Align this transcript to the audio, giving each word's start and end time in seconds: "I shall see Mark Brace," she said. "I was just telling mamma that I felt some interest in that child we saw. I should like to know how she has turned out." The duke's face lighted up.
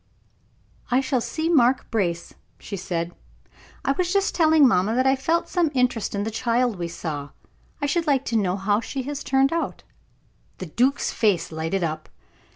"I 0.89 0.99
shall 0.99 1.21
see 1.21 1.47
Mark 1.47 1.91
Brace," 1.91 2.33
she 2.57 2.75
said. 2.75 3.13
"I 3.85 3.91
was 3.91 4.11
just 4.11 4.33
telling 4.33 4.67
mamma 4.67 4.95
that 4.95 5.05
I 5.05 5.15
felt 5.15 5.47
some 5.47 5.69
interest 5.75 6.15
in 6.15 6.23
that 6.23 6.33
child 6.33 6.77
we 6.79 6.87
saw. 6.87 7.29
I 7.83 7.85
should 7.85 8.07
like 8.07 8.25
to 8.25 8.35
know 8.35 8.55
how 8.57 8.79
she 8.81 9.03
has 9.03 9.23
turned 9.23 9.53
out." 9.53 9.83
The 10.57 10.65
duke's 10.65 11.11
face 11.11 11.51
lighted 11.51 11.83
up. 11.83 12.09